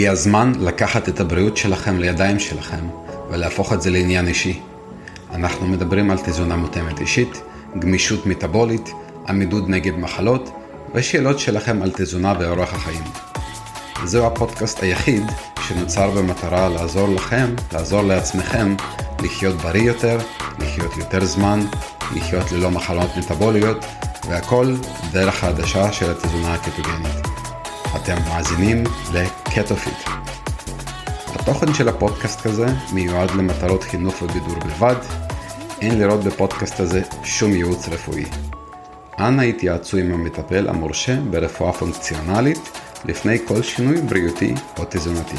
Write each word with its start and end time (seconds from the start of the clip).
הגיע 0.00 0.12
הזמן 0.12 0.52
לקחת 0.60 1.08
את 1.08 1.20
הבריאות 1.20 1.56
שלכם 1.56 1.98
לידיים 1.98 2.38
שלכם 2.38 2.88
ולהפוך 3.30 3.72
את 3.72 3.82
זה 3.82 3.90
לעניין 3.90 4.26
אישי. 4.26 4.60
אנחנו 5.34 5.66
מדברים 5.66 6.10
על 6.10 6.18
תזונה 6.18 6.56
מותאמת 6.56 7.00
אישית, 7.00 7.42
גמישות 7.78 8.26
מטאבולית, 8.26 8.90
עמידות 9.28 9.68
נגד 9.68 9.98
מחלות 9.98 10.50
ושאלות 10.94 11.38
שלכם 11.38 11.82
על 11.82 11.90
תזונה 11.94 12.34
ואורח 12.40 12.74
החיים. 12.74 13.02
זהו 14.04 14.26
הפודקאסט 14.26 14.82
היחיד 14.82 15.22
שנוצר 15.68 16.10
במטרה 16.10 16.68
לעזור 16.68 17.08
לכם, 17.08 17.54
לעזור 17.72 18.02
לעצמכם, 18.02 18.74
לחיות 19.22 19.56
בריא 19.56 19.82
יותר, 19.82 20.18
לחיות 20.58 20.96
יותר 20.96 21.24
זמן, 21.24 21.60
לחיות 22.16 22.52
ללא 22.52 22.70
מחלות 22.70 23.10
מטאבוליות, 23.16 23.84
והכל 24.28 24.74
דרך 25.12 25.44
העדשה 25.44 25.92
של 25.92 26.10
התזונה 26.10 26.54
הקטוגנית. 26.54 27.29
אתם 27.96 28.16
מאזינים 28.28 28.84
לקטופיט. 29.12 30.08
התוכן 31.34 31.74
של 31.74 31.88
הפודקאסט 31.88 32.46
הזה 32.46 32.66
מיועד 32.92 33.30
למטרות 33.30 33.84
חינוך 33.84 34.22
ובידור 34.22 34.58
בלבד. 34.58 34.94
אין 35.80 35.98
לראות 35.98 36.24
בפודקאסט 36.24 36.80
הזה 36.80 37.02
שום 37.24 37.52
ייעוץ 37.52 37.88
רפואי. 37.88 38.24
אנא 39.18 39.42
התייעצו 39.42 39.96
עם 39.96 40.12
המטפל 40.12 40.68
המורשה 40.68 41.16
ברפואה 41.30 41.72
פונקציונלית 41.72 42.78
לפני 43.04 43.38
כל 43.44 43.62
שינוי 43.62 44.00
בריאותי 44.00 44.54
או 44.78 44.84
תזונתי. 44.90 45.36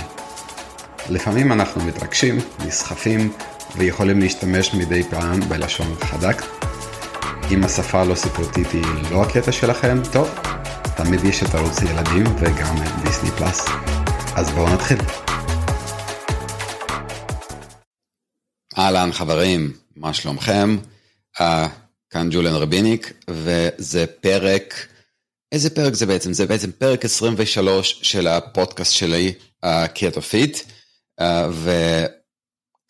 לפעמים 1.09 1.51
אנחנו 1.51 1.85
מתרגשים, 1.85 2.37
נסחפים 2.65 3.31
ויכולים 3.77 4.19
להשתמש 4.19 4.73
מדי 4.73 5.03
פעם 5.03 5.39
בלשון 5.39 5.95
חדק. 6.01 6.41
אם 7.51 7.63
השפה 7.63 8.01
הלא 8.01 8.15
ספרותית 8.15 8.71
היא 8.71 8.83
לא 9.11 9.23
הקטע 9.23 9.51
שלכם, 9.51 9.97
טוב, 10.11 10.29
תמיד 10.97 11.23
יש 11.23 11.43
את 11.43 11.55
ערוץ 11.55 11.81
ילדים 11.81 12.23
וגם 12.39 12.75
דיסני 13.03 13.31
פלאס. 13.31 13.65
אז 14.35 14.49
בואו 14.51 14.73
נתחיל. 14.73 14.97
אהלן 18.77 19.11
חברים, 19.11 19.73
מה 19.95 20.13
שלומכם? 20.13 20.77
אה, 21.37 21.41
כאן 22.09 22.29
ג'וליאן 22.31 22.53
רביניק, 22.53 23.13
וזה 23.29 24.05
פרק, 24.21 24.87
איזה 25.51 25.69
פרק 25.69 25.93
זה 25.93 26.05
בעצם? 26.05 26.33
זה 26.33 26.45
בעצם 26.45 26.71
פרק 26.71 27.05
23 27.05 27.99
של 28.03 28.27
הפודקאסט 28.27 28.93
שלי, 28.93 29.33
קטו 29.93 30.21
פיט, 30.21 30.57
אה, 31.21 31.23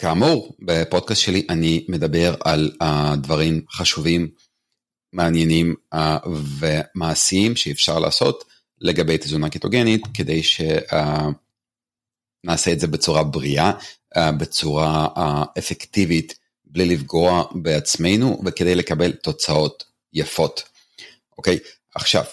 וכאמור, 0.01 0.55
בפודקאסט 0.59 1.21
שלי 1.21 1.45
אני 1.49 1.85
מדבר 1.89 2.35
על 2.43 2.71
uh, 2.83 2.85
דברים 3.15 3.61
חשובים 3.71 4.27
מעניינים 5.13 5.75
uh, 5.93 5.97
ומעשיים 6.59 7.55
שאפשר 7.55 7.99
לעשות 7.99 8.43
לגבי 8.81 9.17
תזונה 9.17 9.49
קטוגנית 9.49 10.01
כדי 10.13 10.43
שנעשה 10.43 11.35
uh, 12.71 12.73
את 12.73 12.79
זה 12.79 12.87
בצורה 12.87 13.23
בריאה, 13.23 13.71
uh, 14.17 14.19
בצורה 14.31 15.07
אפקטיבית, 15.57 16.39
בלי 16.65 16.85
לפגוע 16.85 17.43
בעצמנו 17.51 18.41
וכדי 18.45 18.75
לקבל 18.75 19.11
תוצאות 19.11 19.83
יפות. 20.13 20.63
אוקיי, 21.37 21.59
עכשיו, 21.95 22.23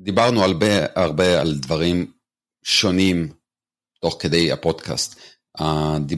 דיברנו 0.00 0.44
הרבה 0.44 0.86
הרבה 0.94 1.40
על 1.40 1.54
דברים 1.54 2.12
שונים 2.62 3.28
תוך 4.00 4.16
כדי 4.20 4.52
הפודקאסט. 4.52 5.20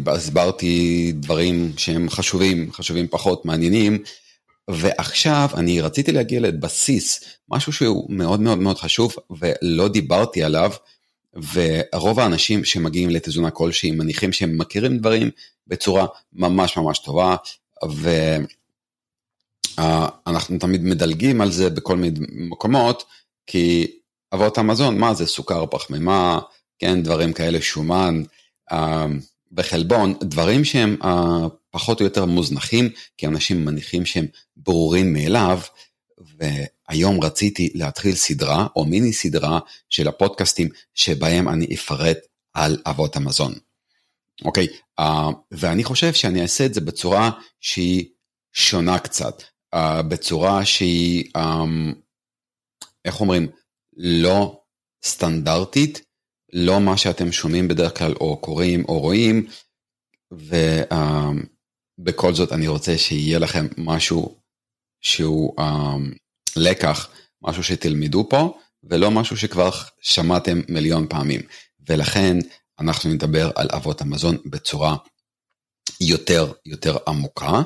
הסברתי 0.06 1.12
דברים 1.14 1.72
שהם 1.76 2.10
חשובים, 2.10 2.72
חשובים 2.72 3.08
פחות, 3.08 3.44
מעניינים, 3.44 4.02
ועכשיו 4.68 5.48
אני 5.54 5.80
רציתי 5.80 6.12
להגיע 6.12 6.40
לבסיס, 6.40 7.24
משהו 7.48 7.72
שהוא 7.72 8.06
מאוד 8.08 8.40
מאוד 8.40 8.58
מאוד 8.58 8.78
חשוב 8.78 9.16
ולא 9.30 9.88
דיברתי 9.88 10.42
עליו, 10.42 10.72
ורוב 11.52 12.20
האנשים 12.20 12.64
שמגיעים 12.64 13.10
לתזונה 13.10 13.50
כלשהי 13.50 13.90
מניחים 13.90 14.32
שהם 14.32 14.58
מכירים 14.58 14.98
דברים 14.98 15.30
בצורה 15.66 16.06
ממש 16.32 16.76
ממש 16.76 16.98
טובה, 16.98 17.36
ואנחנו 19.76 20.58
תמיד 20.58 20.84
מדלגים 20.84 21.40
על 21.40 21.50
זה 21.50 21.70
בכל 21.70 21.96
מיני 21.96 22.18
מקומות, 22.30 23.04
כי 23.46 23.86
אבות 24.34 24.58
המזון, 24.58 24.98
מה 24.98 25.14
זה 25.14 25.26
סוכר, 25.26 25.66
פחמימה, 25.66 26.38
כן, 26.78 27.02
דברים 27.02 27.32
כאלה, 27.32 27.60
שומן, 27.60 28.22
בחלבון, 29.52 30.14
דברים 30.20 30.64
שהם 30.64 30.96
פחות 31.70 32.00
או 32.00 32.04
יותר 32.04 32.24
מוזנחים, 32.24 32.90
כי 33.16 33.26
אנשים 33.26 33.64
מניחים 33.64 34.06
שהם 34.06 34.26
ברורים 34.56 35.12
מאליו, 35.12 35.60
והיום 36.38 37.24
רציתי 37.24 37.72
להתחיל 37.74 38.14
סדרה 38.14 38.66
או 38.76 38.84
מיני 38.84 39.12
סדרה 39.12 39.58
של 39.88 40.08
הפודקאסטים 40.08 40.68
שבהם 40.94 41.48
אני 41.48 41.74
אפרט 41.74 42.18
על 42.54 42.78
אבות 42.86 43.16
המזון. 43.16 43.54
אוקיי, 44.44 44.66
uh, 45.00 45.04
ואני 45.50 45.84
חושב 45.84 46.12
שאני 46.12 46.42
אעשה 46.42 46.66
את 46.66 46.74
זה 46.74 46.80
בצורה 46.80 47.30
שהיא 47.60 48.04
שונה 48.52 48.98
קצת, 48.98 49.42
uh, 49.74 49.78
בצורה 50.08 50.64
שהיא, 50.64 51.24
um, 51.36 51.94
איך 53.04 53.20
אומרים, 53.20 53.48
לא 53.96 54.60
סטנדרטית, 55.04 56.02
לא 56.52 56.80
מה 56.80 56.96
שאתם 56.96 57.32
שומעים 57.32 57.68
בדרך 57.68 57.98
כלל 57.98 58.12
או 58.20 58.36
קוראים 58.36 58.84
או 58.84 58.98
רואים, 58.98 59.46
ו... 60.32 60.56
Uh, 60.90 60.96
בכל 61.98 62.34
זאת 62.34 62.52
אני 62.52 62.68
רוצה 62.68 62.98
שיהיה 62.98 63.38
לכם 63.38 63.66
משהו 63.78 64.38
שהוא 65.00 65.60
um, 65.60 66.16
לקח, 66.56 67.08
משהו 67.42 67.62
שתלמדו 67.64 68.26
פה, 68.30 68.58
ולא 68.84 69.10
משהו 69.10 69.36
שכבר 69.36 69.70
שמעתם 70.00 70.60
מיליון 70.68 71.06
פעמים. 71.08 71.40
ולכן 71.88 72.36
אנחנו 72.78 73.10
נדבר 73.10 73.50
על 73.54 73.68
אבות 73.70 74.00
המזון 74.00 74.36
בצורה 74.46 74.96
יותר 76.00 76.52
יותר 76.66 76.96
עמוקה, 77.08 77.62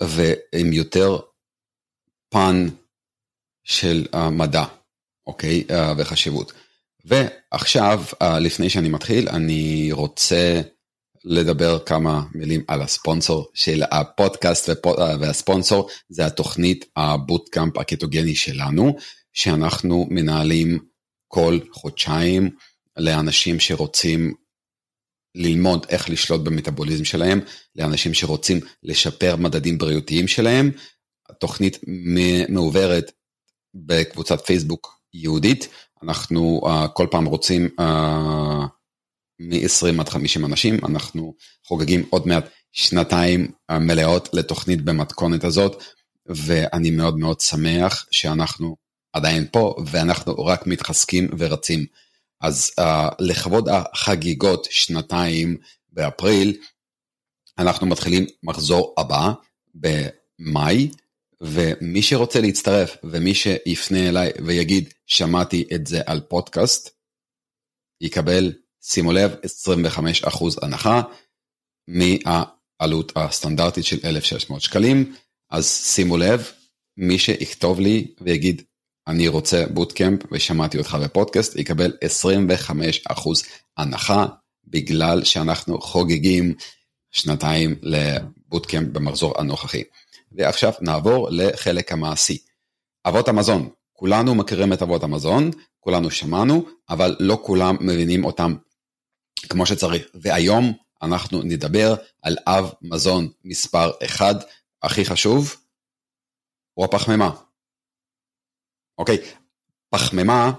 ועם 0.00 0.72
יותר 0.72 1.18
פן 2.28 2.68
של 3.64 4.06
uh, 4.14 4.16
מדע, 4.16 4.64
אוקיי? 5.26 5.64
Uh, 5.68 5.72
וחשיבות. 5.98 6.52
ועכשיו, 7.04 8.02
uh, 8.12 8.24
לפני 8.26 8.70
שאני 8.70 8.88
מתחיל, 8.88 9.28
אני 9.28 9.88
רוצה 9.92 10.60
לדבר 11.24 11.78
כמה 11.78 12.22
מילים 12.34 12.64
על 12.68 12.82
הספונסור 12.82 13.48
של 13.54 13.82
הפודקאסט 13.90 14.70
והספונסור 15.20 15.88
זה 16.08 16.26
התוכנית 16.26 16.84
הבוטקאמפ 16.96 17.78
הקטוגני 17.78 18.34
שלנו 18.34 18.96
שאנחנו 19.32 20.06
מנהלים 20.10 20.78
כל 21.28 21.58
חודשיים 21.72 22.50
לאנשים 22.96 23.60
שרוצים 23.60 24.34
ללמוד 25.34 25.86
איך 25.88 26.10
לשלוט 26.10 26.40
במטאבוליזם 26.40 27.04
שלהם, 27.04 27.40
לאנשים 27.76 28.14
שרוצים 28.14 28.60
לשפר 28.82 29.36
מדדים 29.36 29.78
בריאותיים 29.78 30.28
שלהם. 30.28 30.70
התוכנית 31.30 31.78
מעוברת 32.48 33.12
בקבוצת 33.74 34.40
פייסבוק 34.46 35.00
יהודית, 35.14 35.68
אנחנו 36.04 36.60
uh, 36.64 36.88
כל 36.88 37.06
פעם 37.10 37.24
רוצים 37.24 37.68
uh, 37.80 37.82
מ-20 39.38 40.00
עד 40.00 40.08
50 40.08 40.44
אנשים, 40.44 40.74
אנחנו 40.84 41.34
חוגגים 41.66 42.06
עוד 42.10 42.26
מעט 42.26 42.48
שנתיים 42.72 43.52
מלאות 43.70 44.28
לתוכנית 44.32 44.82
במתכונת 44.82 45.44
הזאת, 45.44 45.82
ואני 46.26 46.90
מאוד 46.90 47.18
מאוד 47.18 47.40
שמח 47.40 48.06
שאנחנו 48.10 48.76
עדיין 49.12 49.46
פה, 49.52 49.74
ואנחנו 49.86 50.44
רק 50.44 50.66
מתחזקים 50.66 51.28
ורצים. 51.38 51.86
אז 52.40 52.72
uh, 52.80 52.84
לכבוד 53.18 53.68
החגיגות 53.68 54.66
שנתיים 54.70 55.56
באפריל, 55.92 56.56
אנחנו 57.58 57.86
מתחילים 57.86 58.26
מחזור 58.42 58.94
הבא 58.98 59.32
במאי, 59.74 60.90
ומי 61.40 62.02
שרוצה 62.02 62.40
להצטרף 62.40 62.96
ומי 63.04 63.34
שיפנה 63.34 64.08
אליי 64.08 64.30
ויגיד 64.44 64.92
שמעתי 65.06 65.64
את 65.74 65.86
זה 65.86 66.00
על 66.06 66.20
פודקאסט, 66.20 66.90
יקבל 68.00 68.52
שימו 68.82 69.12
לב, 69.12 69.34
25% 70.24 70.54
הנחה 70.62 71.02
מהעלות 71.88 73.12
הסטנדרטית 73.16 73.84
של 73.84 73.98
1,600 74.04 74.60
שקלים, 74.60 75.14
אז 75.50 75.66
שימו 75.66 76.16
לב, 76.16 76.50
מי 76.96 77.18
שיכתוב 77.18 77.80
לי 77.80 78.14
ויגיד, 78.20 78.62
אני 79.06 79.28
רוצה 79.28 79.64
בוטקאמפ 79.66 80.20
ושמעתי 80.32 80.78
אותך 80.78 80.96
בפודקאסט, 81.04 81.56
יקבל 81.56 81.92
25% 82.70 83.12
הנחה, 83.76 84.26
בגלל 84.66 85.24
שאנחנו 85.24 85.80
חוגגים 85.80 86.54
שנתיים 87.10 87.74
לבוטקאמפ 87.82 88.88
במחזור 88.88 89.40
הנוכחי. 89.40 89.82
ועכשיו 90.34 90.72
נעבור 90.80 91.28
לחלק 91.30 91.92
המעשי. 91.92 92.38
אבות 93.08 93.28
המזון, 93.28 93.70
כולנו 93.92 94.34
מכירים 94.34 94.72
את 94.72 94.82
אבות 94.82 95.02
המזון, 95.02 95.50
כולנו 95.80 96.10
שמענו, 96.10 96.66
אבל 96.88 97.16
לא 97.20 97.38
כולם 97.42 97.76
מבינים 97.80 98.24
אותם 98.24 98.54
כמו 99.48 99.66
שצריך. 99.66 100.06
והיום 100.14 100.72
אנחנו 101.02 101.42
נדבר 101.42 101.94
על 102.22 102.36
אב 102.46 102.72
מזון 102.82 103.28
מספר 103.44 103.90
1, 104.06 104.36
הכי 104.82 105.04
חשוב, 105.04 105.56
הוא 106.74 106.84
הפחמימה. 106.84 107.30
אוקיי, 108.98 109.18
פחמימה 109.90 110.52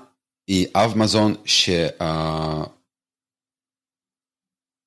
היא 0.47 0.67
אב 0.75 0.97
מזון 0.97 1.35
ש... 1.45 1.69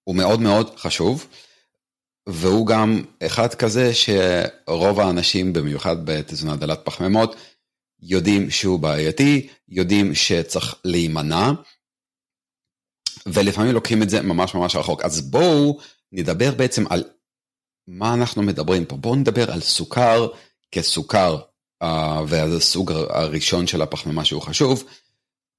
הוא 0.05 0.17
מאוד 0.17 0.41
מאוד 0.41 0.77
חשוב, 0.77 1.27
והוא 2.29 2.67
גם 2.67 3.05
אחד 3.27 3.55
כזה 3.55 3.91
שרוב 3.95 5.01
האנשים, 5.01 5.53
במיוחד 5.53 5.97
בתזונה 6.05 6.57
דלת 6.57 6.81
פחמימות, 6.85 7.37
יודעים 8.03 8.51
שהוא 8.51 8.81
בעייתי, 8.81 9.49
יודעים 9.69 10.15
שצריך 10.15 10.75
להימנע, 10.85 11.51
ולפעמים 13.27 13.73
לוקחים 13.73 14.03
את 14.03 14.11
זה 14.11 14.23
ממש 14.23 14.55
ממש 14.55 14.77
רחוק. 14.77 15.03
אז 15.03 15.21
בואו 15.21 15.79
נדבר 16.13 16.55
בעצם 16.55 16.85
על 16.91 17.05
מה 17.89 18.15
אנחנו 18.15 18.43
מדברים 18.43 18.85
פה. 18.85 18.97
בואו 18.97 19.15
נדבר 19.15 19.53
על 19.53 19.61
סוכר 19.61 20.29
כסוכר, 20.73 21.39
uh, 21.83 21.87
וזה 22.27 22.57
הסוג 22.57 22.93
הראשון 22.93 23.67
של 23.67 23.83
הפחמימה 23.83 24.25
שהוא 24.25 24.43
חשוב, 24.43 24.85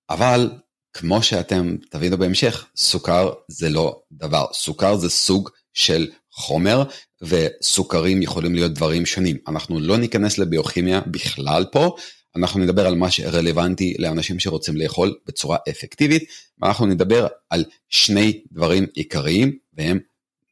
אבל 0.09 0.51
כמו 0.93 1.23
שאתם 1.23 1.75
תבינו 1.89 2.17
בהמשך, 2.17 2.65
סוכר 2.75 3.33
זה 3.47 3.69
לא 3.69 4.01
דבר. 4.11 4.45
סוכר 4.53 4.95
זה 4.95 5.09
סוג 5.09 5.49
של 5.73 6.07
חומר, 6.39 6.83
וסוכרים 7.21 8.21
יכולים 8.21 8.55
להיות 8.55 8.73
דברים 8.73 9.05
שונים. 9.05 9.37
אנחנו 9.47 9.79
לא 9.79 9.97
ניכנס 9.97 10.37
לביוכימיה 10.37 11.01
בכלל 11.07 11.65
פה, 11.71 11.95
אנחנו 12.35 12.59
נדבר 12.59 12.87
על 12.87 12.95
מה 12.95 13.11
שרלוונטי 13.11 13.95
לאנשים 13.99 14.39
שרוצים 14.39 14.77
לאכול 14.77 15.15
בצורה 15.27 15.57
אפקטיבית, 15.69 16.23
ואנחנו 16.61 16.85
נדבר 16.85 17.27
על 17.49 17.65
שני 17.89 18.41
דברים 18.51 18.85
עיקריים, 18.93 19.57
והם 19.73 19.99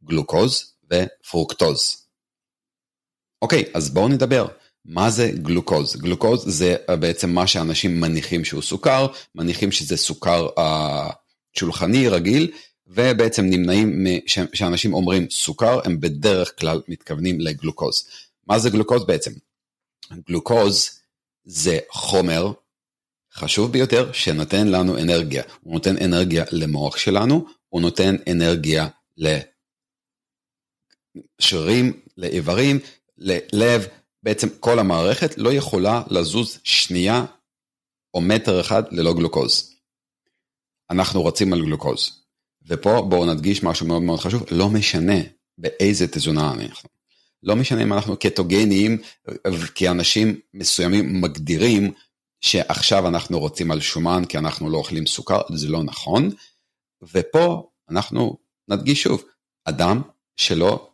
גלוקוז 0.04 0.74
ופרוקטוז. 0.92 2.08
אוקיי, 3.42 3.64
אז 3.74 3.90
בואו 3.90 4.08
נדבר. 4.08 4.48
מה 4.86 5.10
זה 5.10 5.32
גלוקוז? 5.36 5.96
גלוקוז 5.96 6.44
זה 6.48 6.76
בעצם 7.00 7.30
מה 7.30 7.48
שאנשים 7.48 8.00
מניחים 8.00 8.46
שהוא 8.46 8.62
סוכר, 8.62 9.08
מניחים 9.36 9.72
שזה 9.72 9.98
סוכר 9.98 10.48
uh, 10.60 10.62
שולחני 11.60 12.10
רגיל, 12.10 12.52
ובעצם 12.88 13.46
נמנעים 13.46 14.06
שאנשים 14.54 14.94
אומרים 14.94 15.30
סוכר, 15.30 15.80
הם 15.86 16.00
בדרך 16.00 16.60
כלל 16.60 16.82
מתכוונים 16.88 17.40
לגלוקוז. 17.40 18.08
מה 18.48 18.60
זה 18.60 18.70
גלוקוז 18.70 19.06
בעצם? 19.06 19.32
גלוקוז 20.28 20.90
זה 21.46 21.80
חומר 21.90 22.52
חשוב 23.34 23.72
ביותר 23.72 24.12
שנותן 24.12 24.68
לנו 24.68 24.98
אנרגיה. 24.98 25.44
הוא 25.62 25.74
נותן 25.74 25.98
אנרגיה 26.04 26.46
למוח 26.52 26.98
שלנו, 26.98 27.46
הוא 27.70 27.82
נותן 27.82 28.16
אנרגיה 28.32 28.88
לשרירים, 31.40 32.02
לאיברים, 32.18 32.80
ללב, 33.18 33.88
בעצם 34.24 34.48
כל 34.60 34.80
המערכת 34.80 35.38
לא 35.38 35.54
יכולה 35.54 36.04
לזוז 36.10 36.60
שנייה 36.64 37.26
או 38.14 38.22
מטר 38.22 38.62
אחד 38.62 38.84
ללא 38.92 39.14
גלוקוז. 39.14 39.76
אנחנו 40.90 41.26
רצים 41.26 41.54
על 41.54 41.62
גלוקוז. 41.62 42.27
ופה 42.68 43.02
בואו 43.02 43.26
נדגיש 43.26 43.64
משהו 43.64 43.88
מאוד 43.88 44.02
מאוד 44.02 44.20
חשוב, 44.20 44.44
לא 44.52 44.70
משנה 44.70 45.20
באיזה 45.58 46.08
תזונה 46.08 46.54
אנחנו. 46.54 46.90
לא 47.44 47.56
משנה 47.56 47.84
אם 47.84 47.94
אנחנו 47.94 48.18
קטוגניים, 48.18 48.98
כי 49.76 49.90
אנשים 49.90 50.40
מסוימים 50.54 51.22
מגדירים 51.22 51.92
שעכשיו 52.42 53.08
אנחנו 53.08 53.40
רוצים 53.40 53.72
על 53.72 53.82
שומן 53.82 54.24
כי 54.30 54.38
אנחנו 54.38 54.70
לא 54.70 54.78
אוכלים 54.78 55.06
סוכר, 55.06 55.42
זה 55.54 55.68
לא 55.68 55.84
נכון. 55.84 56.30
ופה 57.14 57.70
אנחנו 57.90 58.38
נדגיש 58.68 59.04
שוב, 59.04 59.24
אדם 59.66 60.02
שלא, 60.38 60.90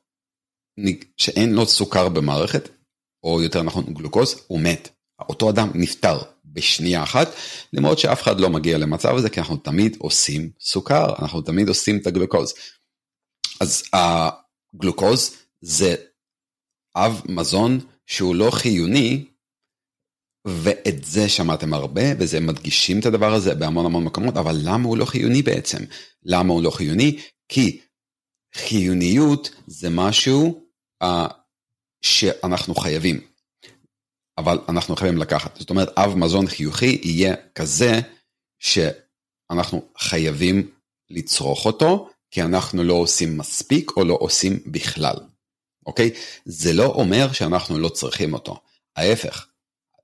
שאין 1.17 1.53
לו 1.53 1.65
סוכר 1.65 2.09
במערכת, 2.09 2.69
או 3.23 3.41
יותר 3.41 3.61
נכון 3.63 3.93
גלוקוז, 3.93 4.43
הוא 4.47 4.59
מת. 4.59 4.89
אותו 5.19 5.49
אדם 5.49 5.69
נפטר 5.75 6.19
בשנייה 6.53 7.03
אחת, 7.03 7.27
למרות 7.73 7.99
שאף 7.99 8.21
אחד 8.21 8.39
לא 8.39 8.49
מגיע 8.49 8.77
למצב 8.77 9.15
הזה, 9.15 9.29
כי 9.29 9.39
אנחנו 9.39 9.57
תמיד 9.57 9.97
עושים 9.99 10.49
סוכר, 10.59 11.05
אנחנו 11.19 11.41
תמיד 11.41 11.67
עושים 11.67 11.97
את 11.97 12.07
הגלוקוז. 12.07 12.53
אז 13.61 13.83
הגלוקוז 13.93 15.35
זה 15.61 15.95
אב 16.95 17.21
מזון 17.29 17.79
שהוא 18.05 18.35
לא 18.35 18.51
חיוני, 18.51 19.25
ואת 20.47 21.03
זה 21.03 21.29
שמעתם 21.29 21.73
הרבה, 21.73 22.01
וזה 22.19 22.39
מדגישים 22.39 22.99
את 22.99 23.05
הדבר 23.05 23.33
הזה 23.33 23.55
בהמון 23.55 23.85
המון 23.85 24.03
מקומות, 24.03 24.37
אבל 24.37 24.55
למה 24.63 24.87
הוא 24.87 24.97
לא 24.97 25.05
חיוני 25.05 25.41
בעצם? 25.41 25.77
למה 26.23 26.53
הוא 26.53 26.63
לא 26.63 26.69
חיוני? 26.69 27.19
כי 27.49 27.81
חיוניות 28.55 29.49
זה 29.67 29.89
משהו 29.89 30.65
uh, 31.03 31.07
שאנחנו 32.01 32.75
חייבים, 32.75 33.21
אבל 34.37 34.59
אנחנו 34.69 34.95
חייבים 34.95 35.17
לקחת. 35.17 35.55
זאת 35.59 35.69
אומרת, 35.69 35.89
אב 35.97 36.15
מזון 36.15 36.47
חיוכי 36.47 36.99
יהיה 37.03 37.35
כזה 37.55 37.99
שאנחנו 38.59 39.81
חייבים 39.97 40.71
לצרוך 41.09 41.65
אותו, 41.65 42.09
כי 42.31 42.41
אנחנו 42.41 42.83
לא 42.83 42.93
עושים 42.93 43.37
מספיק 43.37 43.91
או 43.97 44.03
לא 44.03 44.17
עושים 44.19 44.59
בכלל. 44.65 45.15
אוקיי? 45.85 46.11
זה 46.45 46.73
לא 46.73 46.85
אומר 46.85 47.31
שאנחנו 47.31 47.79
לא 47.79 47.89
צריכים 47.89 48.33
אותו. 48.33 48.59
ההפך, 48.95 49.47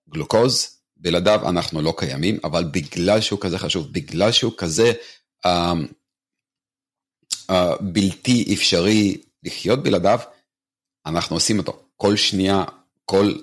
גלוקוז, 0.10 0.80
בלעדיו 0.98 1.50
אנחנו 1.50 1.82
לא 1.82 1.94
קיימים, 1.98 2.40
אבל 2.44 2.64
בגלל 2.64 3.22
שהוא 3.22 3.40
כזה 3.42 3.60
חשוב, 3.60 3.94
בגלל 3.94 4.32
שהוא 4.32 4.54
כזה 4.58 4.92
uh, 5.46 5.50
uh, 7.52 7.54
בלתי 7.82 8.54
אפשרי 8.54 9.22
לחיות 9.44 9.84
בלעדיו, 9.84 10.20
אנחנו 11.06 11.36
עושים 11.36 11.58
אותו. 11.58 11.84
כל 11.96 12.16
שנייה, 12.16 12.64
כל 13.06 13.34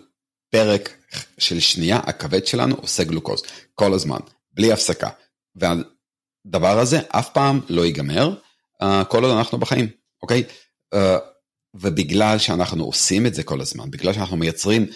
פרק 0.57 0.97
של 1.39 1.61
שנייה, 1.61 1.97
הכבד 1.97 2.47
שלנו 2.47 2.75
עושה 2.75 3.05
גלוקוז, 3.05 3.43
כל 3.75 3.93
הזמן, 3.93 4.19
בלי 4.53 4.73
הפסקה. 4.73 5.09
והדבר 5.57 6.79
הזה 6.79 7.01
אף 7.09 7.29
פעם 7.33 7.61
לא 7.69 7.87
ייגמר, 7.87 8.35
uh, 8.83 9.05
כל 9.05 9.25
עוד 9.25 9.37
אנחנו 9.37 9.59
בחיים, 9.59 9.89
אוקיי? 10.23 10.45
Uh, 10.95 10.99
ובגלל 11.75 12.39
שאנחנו 12.39 12.85
עושים 12.85 13.27
את 13.27 13.35
זה 13.35 13.43
כל 13.43 13.61
הזמן, 13.61 13.91
בגלל 13.91 14.13
שאנחנו 14.13 14.37
מייצרים 14.37 14.87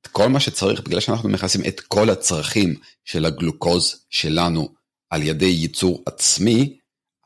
את 0.00 0.06
כל 0.06 0.28
מה 0.28 0.40
שצריך, 0.40 0.80
בגלל 0.80 1.00
שאנחנו 1.00 1.28
מכסים 1.28 1.60
את 1.68 1.80
כל 1.80 2.10
הצרכים 2.10 2.74
של 3.04 3.24
הגלוקוז 3.24 4.04
שלנו 4.10 4.68
על 5.10 5.22
ידי 5.22 5.46
ייצור 5.46 6.02
עצמי, 6.06 6.78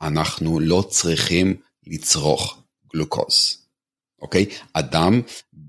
אנחנו 0.03 0.61
לא 0.61 0.85
צריכים 0.91 1.57
לצרוך 1.87 2.63
גלוקוז. 2.93 3.61
אוקיי? 4.23 4.47
אדם 4.73 5.21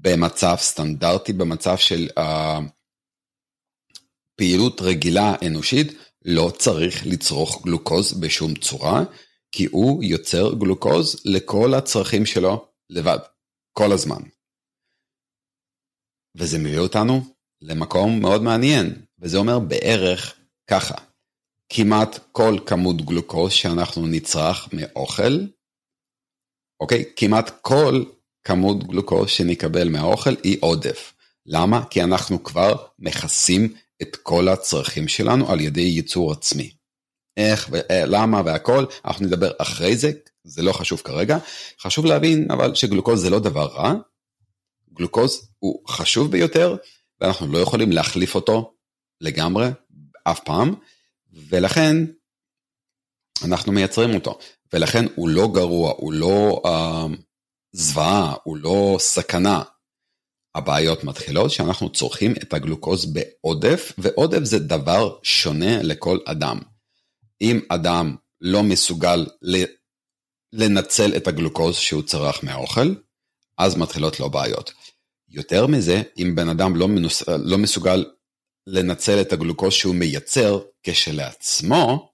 במצב 0.01 0.56
סטנדרטי, 0.57 1.33
במצב 1.33 1.77
של 1.77 2.07
uh, 2.19 2.21
פעילות 4.36 4.81
רגילה 4.81 5.36
אנושית, 5.48 5.88
לא 6.25 6.51
צריך 6.57 7.06
לצרוך 7.06 7.62
גלוקוז 7.65 8.19
בשום 8.19 8.56
צורה, 8.56 9.03
כי 9.51 9.65
הוא 9.71 10.03
יוצר 10.03 10.53
גלוקוז 10.59 11.21
לכל 11.25 11.74
הצרכים 11.74 12.25
שלו 12.25 12.67
לבד, 12.89 13.20
כל 13.77 13.91
הזמן. 13.91 14.22
וזה 16.38 16.60
מביא 16.60 16.79
אותנו 16.79 17.22
למקום 17.62 18.20
מאוד 18.22 18.41
מעניין, 18.41 19.05
וזה 19.20 19.38
אומר 19.38 19.60
בערך 19.60 20.36
ככה, 20.70 20.96
כמעט 21.70 22.20
כל 22.31 22.55
כמות 22.65 23.01
גלוקוז 23.01 23.51
שאנחנו 23.51 24.08
נצרך 24.08 24.70
מאוכל, 24.74 25.34
אוקיי? 26.79 27.03
כמעט 27.15 27.50
כל 27.62 28.03
כמות 28.43 28.88
גלוקוז 28.88 29.29
שנקבל 29.29 29.89
מהאוכל 29.89 30.36
היא 30.43 30.57
עודף. 30.62 31.13
למה? 31.45 31.83
כי 31.89 32.03
אנחנו 32.03 32.43
כבר 32.43 32.75
מכסים 33.00 33.74
את 34.01 34.15
כל 34.15 34.48
הצרכים 34.48 35.07
שלנו 35.07 35.51
על 35.51 35.62
ידי 35.62 35.81
ייצור 35.81 36.31
עצמי. 36.31 36.71
איך 37.38 37.69
ולמה 37.71 38.41
והכל, 38.45 38.86
אנחנו 39.05 39.25
נדבר 39.25 39.51
אחרי 39.57 39.98
זה, 39.98 40.12
זה 40.43 40.62
לא 40.62 40.71
חשוב 40.71 41.01
כרגע. 41.03 41.38
חשוב 41.81 42.05
להבין 42.05 42.48
אבל 42.51 42.75
שגלוקוז 42.75 43.21
זה 43.21 43.29
לא 43.29 43.39
דבר 43.39 43.65
רע, 43.65 43.93
גלוקוז 44.93 45.50
הוא 45.60 45.81
חשוב 45.88 46.31
ביותר 46.31 46.75
ואנחנו 47.21 47.48
לא 47.48 47.57
יכולים 47.57 47.91
להחליף 47.91 48.36
אותו 48.36 48.74
לגמרי 49.21 49.67
אף 50.24 50.39
פעם, 50.39 50.75
ולכן 51.33 51.98
אנחנו 53.43 53.71
מייצרים 53.71 54.15
אותו, 54.15 54.39
ולכן 54.74 55.05
הוא 55.15 55.29
לא 55.29 55.48
גרוע, 55.53 55.93
הוא 55.98 56.13
לא 56.13 56.62
uh, 56.65 57.17
זוועה, 57.73 58.33
הוא 58.43 58.57
לא 58.57 58.97
סכנה. 58.99 59.63
הבעיות 60.55 61.03
מתחילות 61.03 61.51
שאנחנו 61.51 61.89
צורכים 61.89 62.31
את 62.31 62.53
הגלוקוז 62.53 63.13
בעודף, 63.13 63.91
ועודף 63.97 64.43
זה 64.43 64.59
דבר 64.59 65.17
שונה 65.23 65.83
לכל 65.83 66.17
אדם. 66.25 66.59
אם 67.41 67.59
אדם 67.69 68.15
לא 68.41 68.63
מסוגל 68.63 69.27
לנצל 70.53 71.15
את 71.17 71.27
הגלוקוז 71.27 71.75
שהוא 71.75 72.03
צרך 72.03 72.43
מהאוכל, 72.43 72.93
אז 73.57 73.77
מתחילות 73.77 74.19
לו 74.19 74.29
בעיות. 74.29 74.73
יותר 75.29 75.67
מזה, 75.67 76.01
אם 76.17 76.35
בן 76.35 76.49
אדם 76.49 76.75
לא, 76.75 76.87
מנוס... 76.87 77.23
לא 77.27 77.57
מסוגל 77.57 78.05
לנצל 78.67 79.21
את 79.21 79.33
הגלוקוז 79.33 79.73
שהוא 79.73 79.95
מייצר 79.95 80.59
כשלעצמו, 80.83 82.11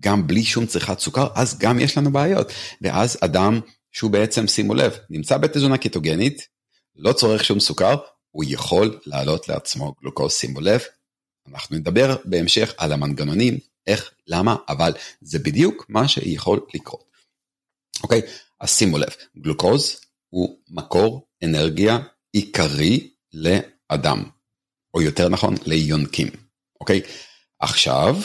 גם 0.00 0.26
בלי 0.26 0.44
שום 0.44 0.66
צריכת 0.66 0.98
סוכר, 0.98 1.28
אז 1.34 1.58
גם 1.58 1.80
יש 1.80 1.98
לנו 1.98 2.12
בעיות. 2.12 2.52
ואז 2.82 3.18
אדם 3.20 3.60
שהוא 3.92 4.10
בעצם, 4.10 4.46
שימו 4.46 4.74
לב, 4.74 4.98
נמצא 5.10 5.38
בתזונה 5.38 5.78
קיטוגנית, 5.78 6.48
לא 6.96 7.12
צורך 7.12 7.44
שום 7.44 7.60
סוכר, 7.60 7.96
הוא 8.30 8.44
יכול 8.48 9.00
להעלות 9.06 9.48
לעצמו 9.48 9.94
גלוקוז, 10.00 10.32
שימו 10.32 10.60
לב. 10.60 10.80
אנחנו 11.48 11.76
נדבר 11.76 12.16
בהמשך 12.24 12.74
על 12.76 12.92
המנגנונים 12.92 13.58
איך, 13.86 14.10
למה, 14.26 14.56
אבל 14.68 14.92
זה 15.20 15.38
בדיוק 15.38 15.86
מה 15.88 16.08
שיכול 16.08 16.60
לקרות. 16.74 17.04
אוקיי? 18.02 18.20
אז 18.60 18.70
שימו 18.70 18.98
לב, 18.98 19.08
גלוקוז 19.38 20.00
הוא 20.28 20.58
מקור 20.68 21.26
אנרגיה 21.44 21.98
עיקרי 22.32 23.10
לאדם, 23.32 24.24
או 24.94 25.02
יותר 25.02 25.28
נכון 25.28 25.54
ליונקים, 25.66 26.28
אוקיי? 26.80 27.00
עכשיו, 27.60 28.16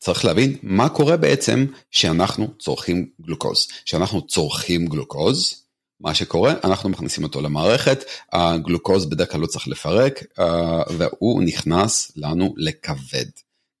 צריך 0.00 0.24
להבין 0.24 0.56
מה 0.62 0.88
קורה 0.88 1.16
בעצם 1.16 1.66
שאנחנו 1.90 2.48
צורכים 2.58 3.08
גלוקוז. 3.20 3.68
כשאנחנו 3.84 4.26
צורכים 4.26 4.86
גלוקוז, 4.86 5.62
מה 6.00 6.14
שקורה, 6.14 6.54
אנחנו 6.64 6.88
מכניסים 6.88 7.24
אותו 7.24 7.40
למערכת, 7.40 8.04
הגלוקוז 8.32 9.06
בדרך 9.06 9.32
כלל 9.32 9.40
לא 9.40 9.46
צריך 9.46 9.68
לפרק, 9.68 10.22
אה, 10.38 10.82
והוא 10.96 11.42
נכנס 11.42 12.12
לנו 12.16 12.54
לכבד. 12.56 13.26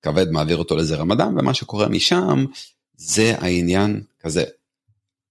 כבד 0.02 0.30
מעביר 0.30 0.56
אותו 0.56 0.76
לזרם 0.76 1.10
הדם, 1.10 1.36
ומה 1.38 1.54
שקורה 1.54 1.88
משם 1.88 2.44
זה 2.96 3.34
העניין 3.38 4.02
כזה. 4.20 4.44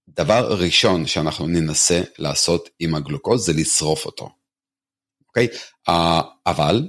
דבר 0.08 0.52
ראשון 0.52 1.06
שאנחנו 1.06 1.46
ננסה 1.46 2.00
לעשות 2.18 2.68
עם 2.78 2.94
הגלוקוז 2.94 3.46
זה 3.46 3.52
לשרוף 3.52 4.06
אותו. 4.06 4.30
אוקיי? 5.28 5.48
אה, 5.88 6.20
אבל 6.46 6.88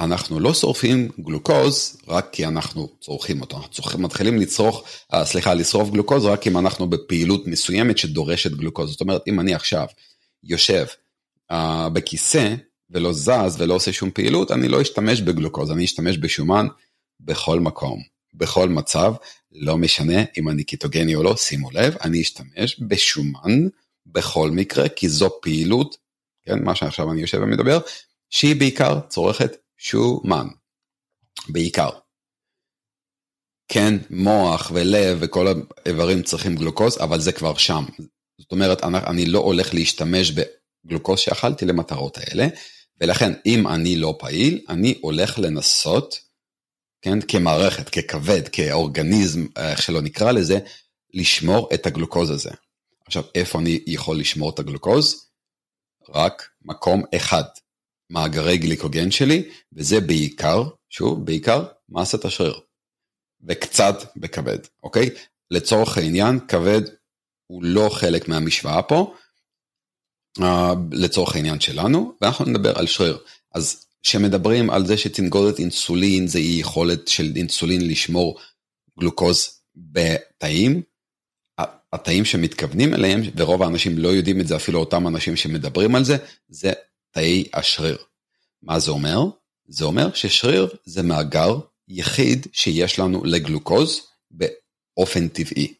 אנחנו 0.00 0.40
לא 0.40 0.54
שורפים 0.54 1.08
גלוקוז 1.20 1.96
רק 2.08 2.28
כי 2.32 2.46
אנחנו 2.46 2.88
צורכים 3.00 3.40
אותו, 3.40 3.56
אנחנו 3.56 3.70
צורכים, 3.70 4.02
מתחילים 4.02 4.38
לצרוך, 4.38 4.84
uh, 5.12 5.24
סליחה, 5.24 5.54
לשרוף 5.54 5.90
גלוקוז 5.90 6.24
רק 6.24 6.46
אם 6.46 6.58
אנחנו 6.58 6.90
בפעילות 6.90 7.46
מסוימת 7.46 7.98
שדורשת 7.98 8.50
גלוקוז. 8.50 8.90
זאת 8.90 9.00
אומרת, 9.00 9.22
אם 9.28 9.40
אני 9.40 9.54
עכשיו 9.54 9.86
יושב 10.44 10.86
uh, 11.52 11.54
בכיסא 11.92 12.54
ולא 12.90 13.12
זז 13.12 13.56
ולא 13.58 13.74
עושה 13.74 13.92
שום 13.92 14.10
פעילות, 14.10 14.50
אני 14.50 14.68
לא 14.68 14.82
אשתמש 14.82 15.20
בגלוקוז, 15.20 15.70
אני 15.70 15.84
אשתמש 15.84 16.18
בשומן 16.18 16.66
בכל 17.20 17.60
מקום, 17.60 18.02
בכל 18.34 18.68
מצב, 18.68 19.12
לא 19.52 19.78
משנה 19.78 20.24
אם 20.38 20.48
אני 20.48 20.64
קיטוגני 20.64 21.14
או 21.14 21.22
לא, 21.22 21.36
שימו 21.36 21.70
לב, 21.70 21.96
אני 22.04 22.20
אשתמש 22.20 22.80
בשומן 22.80 23.68
בכל 24.06 24.50
מקרה, 24.50 24.88
כי 24.88 25.08
זו 25.08 25.30
פעילות, 25.42 25.96
כן, 26.46 26.64
מה 26.64 26.74
שעכשיו 26.74 27.12
אני 27.12 27.20
יושב 27.20 27.38
ומדבר, 27.42 27.78
שהיא 28.30 28.56
בעיקר 28.56 29.00
צורכת 29.08 29.56
שומן, 29.82 30.46
בעיקר. 31.48 31.90
כן, 33.68 33.94
מוח 34.10 34.70
ולב 34.74 35.18
וכל 35.20 35.46
האיברים 35.86 36.22
צריכים 36.22 36.56
גלוקוז, 36.56 36.98
אבל 37.00 37.20
זה 37.20 37.32
כבר 37.32 37.56
שם. 37.56 37.84
זאת 38.38 38.52
אומרת, 38.52 38.82
אני 38.84 39.26
לא 39.26 39.38
הולך 39.38 39.74
להשתמש 39.74 40.32
בגלוקוז 40.84 41.18
שאכלתי 41.18 41.66
למטרות 41.66 42.18
האלה, 42.18 42.46
ולכן 43.00 43.32
אם 43.46 43.68
אני 43.68 43.96
לא 43.96 44.16
פעיל, 44.18 44.64
אני 44.68 44.98
הולך 45.00 45.38
לנסות, 45.38 46.18
כן, 47.02 47.20
כמערכת, 47.28 47.88
ככבד, 47.88 48.48
כאורגניזם, 48.48 49.46
איך 49.56 49.82
שלא 49.82 50.00
נקרא 50.02 50.32
לזה, 50.32 50.58
לשמור 51.14 51.68
את 51.74 51.86
הגלוקוז 51.86 52.30
הזה. 52.30 52.50
עכשיו, 53.06 53.24
איפה 53.34 53.58
אני 53.58 53.84
יכול 53.86 54.18
לשמור 54.20 54.50
את 54.50 54.58
הגלוקוז? 54.58 55.26
רק 56.08 56.48
מקום 56.62 57.02
אחד, 57.16 57.44
מאגרי 58.10 58.58
גליקוגן 58.58 59.10
שלי, 59.10 59.48
וזה 59.72 60.00
בעיקר, 60.00 60.64
שוב, 60.88 61.26
בעיקר 61.26 61.64
מסת 61.88 62.24
השריר. 62.24 62.60
וקצת 63.48 63.96
בכבד, 64.16 64.58
אוקיי? 64.82 65.10
לצורך 65.50 65.98
העניין, 65.98 66.38
כבד 66.48 66.82
הוא 67.46 67.64
לא 67.64 67.88
חלק 67.92 68.28
מהמשוואה 68.28 68.82
פה, 68.82 69.14
uh, 70.38 70.44
לצורך 70.92 71.36
העניין 71.36 71.60
שלנו, 71.60 72.12
ואנחנו 72.20 72.44
נדבר 72.44 72.78
על 72.78 72.86
שריר. 72.86 73.18
אז 73.54 73.86
כשמדברים 74.02 74.70
על 74.70 74.86
זה 74.86 74.96
שתנגודת 74.96 75.58
אינסולין 75.58 76.26
זה 76.26 76.38
יכולת 76.40 77.08
של 77.08 77.32
אינסולין 77.36 77.88
לשמור 77.88 78.38
גלוקוז 79.00 79.60
בתאים, 79.76 80.82
התאים 81.92 82.24
שמתכוונים 82.24 82.94
אליהם, 82.94 83.20
ורוב 83.36 83.62
האנשים 83.62 83.98
לא 83.98 84.08
יודעים 84.08 84.40
את 84.40 84.48
זה, 84.48 84.56
אפילו 84.56 84.80
אותם 84.80 85.08
אנשים 85.08 85.36
שמדברים 85.36 85.94
על 85.94 86.04
זה, 86.04 86.16
זה 86.48 86.72
תאי 87.10 87.44
השריר. 87.54 87.98
מה 88.62 88.78
זה 88.78 88.90
אומר? 88.90 89.24
זה 89.68 89.84
אומר 89.84 90.14
ששריר 90.14 90.68
זה 90.84 91.02
מאגר 91.02 91.58
יחיד 91.88 92.46
שיש 92.52 92.98
לנו 92.98 93.24
לגלוקוז 93.24 94.00
באופן 94.30 95.28
טבעי. 95.28 95.74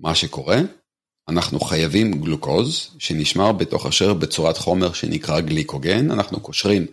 מה 0.00 0.14
שקורה, 0.14 0.58
אנחנו 1.28 1.60
חייבים 1.60 2.12
גלוקוז 2.12 2.90
שנשמר 2.98 3.52
בתוך 3.52 3.86
השריר 3.86 4.14
בצורת 4.14 4.56
חומר 4.56 4.92
שנקרא 4.92 5.40
גליקוגן, 5.40 6.10
אנחנו 6.10 6.40
קושרים 6.40 6.86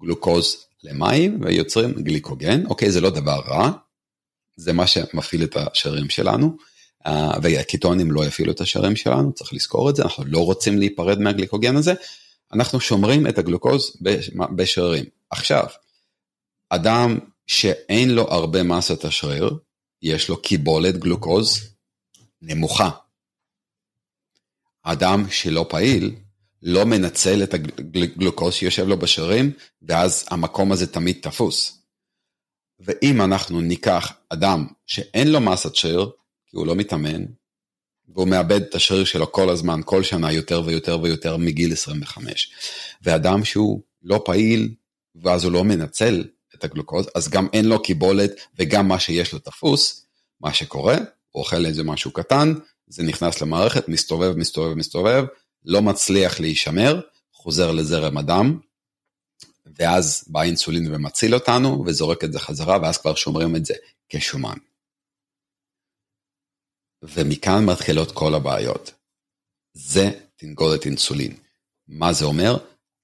גלוקוז 0.00 0.56
למים 0.84 1.40
ויוצרים 1.42 1.92
גליקוגן, 1.92 2.66
אוקיי, 2.66 2.90
זה 2.90 3.00
לא 3.00 3.10
דבר 3.10 3.40
רע, 3.46 3.70
זה 4.56 4.72
מה 4.72 4.86
שמפעיל 4.86 5.44
את 5.44 5.56
השרירים 5.56 6.10
שלנו, 6.10 6.56
אה, 7.06 7.30
והקיטונים 7.42 8.10
לא 8.10 8.26
יפעילו 8.26 8.52
את 8.52 8.60
השרירים 8.60 8.96
שלנו, 8.96 9.32
צריך 9.32 9.54
לזכור 9.54 9.90
את 9.90 9.96
זה, 9.96 10.02
אנחנו 10.02 10.24
לא 10.26 10.44
רוצים 10.44 10.78
להיפרד 10.78 11.18
מהגליקוגן 11.20 11.76
הזה, 11.76 11.94
אנחנו 12.52 12.80
שומרים 12.80 13.26
את 13.26 13.38
הגלוקוז 13.38 13.96
בשרירים. 14.56 15.04
עכשיו, 15.30 15.66
אדם 16.70 17.18
שאין 17.46 18.10
לו 18.10 18.22
הרבה 18.22 18.62
מסת 18.62 19.04
השריר, 19.04 19.58
יש 20.02 20.28
לו 20.28 20.42
קיבולת 20.42 20.96
גלוקוז 20.96 21.74
נמוכה. 22.42 22.90
אדם 24.82 25.30
שלא 25.30 25.66
פעיל, 25.68 26.16
לא 26.62 26.84
מנצל 26.84 27.42
את 27.42 27.54
הגלוקוז 27.54 28.54
שיושב 28.54 28.88
לו 28.88 28.98
בשרירים, 28.98 29.52
ואז 29.82 30.26
המקום 30.30 30.72
הזה 30.72 30.86
תמיד 30.92 31.18
תפוס. 31.22 31.82
ואם 32.80 33.22
אנחנו 33.22 33.60
ניקח 33.60 34.12
אדם 34.28 34.66
שאין 34.86 35.28
לו 35.28 35.40
מסת 35.40 35.74
שריר, 35.74 36.10
כי 36.46 36.56
הוא 36.56 36.66
לא 36.66 36.74
מתאמן, 36.74 37.24
והוא 38.14 38.28
מאבד 38.28 38.62
את 38.62 38.74
השריר 38.74 39.04
שלו 39.04 39.32
כל 39.32 39.50
הזמן, 39.50 39.80
כל 39.84 40.02
שנה 40.02 40.32
יותר 40.32 40.62
ויותר 40.64 40.98
ויותר 41.02 41.36
מגיל 41.36 41.72
25. 41.72 42.50
ואדם 43.02 43.44
שהוא 43.44 43.80
לא 44.02 44.22
פעיל, 44.24 44.74
ואז 45.16 45.44
הוא 45.44 45.52
לא 45.52 45.64
מנצל 45.64 46.24
את 46.54 46.64
הגלוקוז, 46.64 47.06
אז 47.14 47.28
גם 47.28 47.48
אין 47.52 47.64
לו 47.64 47.82
קיבולת 47.82 48.30
וגם 48.58 48.88
מה 48.88 49.00
שיש 49.00 49.32
לו 49.32 49.38
תפוס, 49.38 50.06
מה 50.40 50.54
שקורה, 50.54 50.96
הוא 51.30 51.40
אוכל 51.40 51.66
איזה 51.66 51.82
משהו 51.84 52.10
קטן, 52.10 52.54
זה 52.86 53.02
נכנס 53.02 53.40
למערכת, 53.42 53.88
מסתובב, 53.88 54.36
מסתובב, 54.36 54.74
מסתובב, 54.74 55.24
לא 55.64 55.82
מצליח 55.82 56.40
להישמר, 56.40 57.00
חוזר 57.32 57.72
לזרם 57.72 58.16
הדם, 58.16 58.58
ואז 59.78 60.24
בא 60.26 60.42
אינסולין 60.42 60.94
ומציל 60.94 61.34
אותנו, 61.34 61.84
וזורק 61.86 62.24
את 62.24 62.32
זה 62.32 62.38
חזרה, 62.38 62.78
ואז 62.82 62.98
כבר 62.98 63.14
שומרים 63.14 63.56
את 63.56 63.64
זה 63.64 63.74
כשומן. 64.08 64.56
ומכאן 67.02 67.64
מתחילות 67.64 68.12
כל 68.12 68.34
הבעיות. 68.34 68.92
זה 69.72 70.10
תנגודת 70.36 70.86
אינסולין. 70.86 71.36
מה 71.88 72.12
זה 72.12 72.24
אומר? 72.24 72.56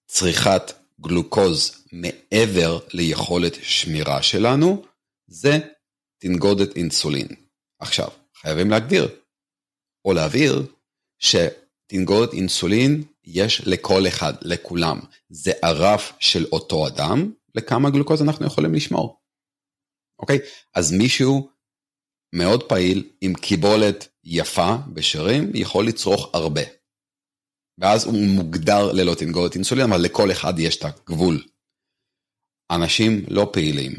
צריכת 0.07 0.73
גלוקוז 1.01 1.87
מעבר 1.93 2.79
ליכולת 2.93 3.55
שמירה 3.63 4.23
שלנו, 4.23 4.85
זה 5.27 5.59
תנגודת 6.19 6.77
אינסולין. 6.77 7.29
עכשיו, 7.79 8.09
חייבים 8.35 8.71
להגדיר, 8.71 9.09
או 10.05 10.13
להבהיר, 10.13 10.67
שתנגודת 11.19 12.33
אינסולין 12.33 13.05
יש 13.25 13.63
לכל 13.67 14.07
אחד, 14.09 14.33
לכולם. 14.43 15.01
זה 15.29 15.53
הרף 15.63 16.13
של 16.21 16.45
אותו 16.53 16.87
אדם, 16.87 17.33
לכמה 17.55 17.91
גלוקוז 17.91 18.23
אנחנו 18.23 18.47
יכולים 18.47 18.75
לשמור. 18.75 19.21
אוקיי? 20.19 20.39
אז 20.75 20.93
מישהו 20.93 21.49
מאוד 22.35 22.63
פעיל, 22.63 23.11
עם 23.21 23.35
קיבולת 23.35 24.09
יפה 24.25 24.77
בשרירים, 24.93 25.51
יכול 25.55 25.87
לצרוך 25.87 26.31
הרבה. 26.35 26.63
ואז 27.79 28.07
הוא 28.07 28.15
מוגדר 28.15 28.93
ללא 28.93 29.15
תנגודת 29.15 29.55
אינסולין, 29.55 29.93
אבל 29.93 30.01
לכל 30.01 30.33
אחד 30.33 30.59
יש 30.59 30.77
את 30.77 30.85
הגבול. 30.85 31.43
אנשים 32.71 33.25
לא 33.29 33.51
פעילים, 33.53 33.93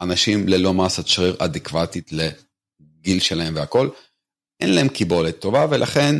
אנשים 0.00 0.48
ללא 0.48 0.74
מסת 0.74 1.06
שריר 1.06 1.36
אדקוותית 1.38 2.10
לגיל 2.12 3.20
שלהם 3.20 3.54
והכל, 3.56 3.88
אין 4.60 4.74
להם 4.74 4.88
קיבולת 4.88 5.38
טובה, 5.38 5.66
ולכן 5.70 6.14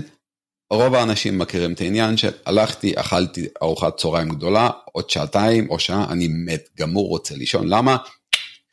רוב 0.73 0.95
האנשים 0.95 1.38
מכירים 1.38 1.73
את 1.73 1.81
העניין 1.81 2.17
שהלכתי, 2.17 2.93
אכלתי 2.97 3.47
ארוחת 3.62 3.97
צהריים 3.97 4.29
גדולה, 4.29 4.71
עוד 4.85 5.11
שעתיים 5.11 5.71
או 5.71 5.79
שעה, 5.79 6.12
אני 6.12 6.29
מת, 6.29 6.69
גמור, 6.76 7.09
רוצה 7.09 7.35
לישון. 7.35 7.69
למה? 7.69 7.97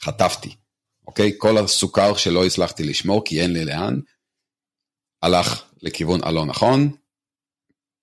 חטפתי. 0.02 0.61
אוקיי? 1.08 1.32
כל 1.38 1.58
הסוכר 1.58 2.16
שלא 2.16 2.46
הצלחתי 2.46 2.84
לשמור 2.84 3.26
כי 3.26 3.42
אין 3.42 3.54
לי 3.54 3.66
לאן, 3.66 4.00
הלך 5.22 5.64
לכיוון 5.82 6.20
הלא 6.24 6.46
נכון, 6.46 6.92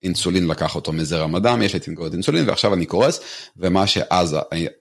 אינסולין 0.02 0.46
לקח 0.46 0.74
אותו 0.74 0.92
מזרם 0.92 1.34
הדם, 1.34 1.62
יש 1.62 1.74
לי 1.74 1.80
תנגודת 1.80 2.12
אינסולין 2.12 2.48
ועכשיו 2.48 2.74
אני 2.74 2.86
קורס, 2.86 3.20
ומה 3.56 3.86
שאז 3.86 4.36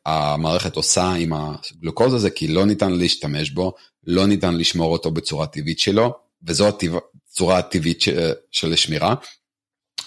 המערכת 0.06 0.76
עושה 0.76 1.12
עם 1.12 1.34
הגלוקוז 1.34 2.14
הזה, 2.14 2.30
כי 2.30 2.48
לא 2.48 2.66
ניתן 2.66 2.92
להשתמש 2.92 3.50
בו, 3.50 3.74
לא 4.04 4.28
ניתן 4.28 4.58
לשמור 4.58 4.94
אותו 4.94 5.12
בצורה 5.12 5.48
טבעית 5.48 5.80
שלו, 5.80 6.16
וזו 6.44 6.68
הצורה 6.68 7.58
הטבעית 7.58 8.04
של 8.52 8.76
שמירה, 8.76 9.16